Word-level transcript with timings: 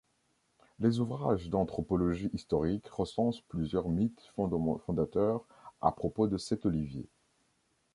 Les 0.79 0.99
ouvrages 0.99 1.51
d'anthropologie 1.51 2.31
historique 2.33 2.87
recensent 2.87 3.41
plusieurs 3.49 3.87
mythes 3.87 4.31
fondateurs 4.35 5.45
à 5.79 5.91
propos 5.91 6.25
de 6.25 6.39
cet 6.39 6.65
olivier. 6.65 7.05